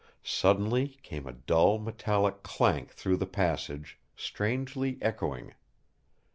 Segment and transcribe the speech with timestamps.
[0.23, 5.53] Suddenly came a dull metallic clank through the passage, strangely echoing.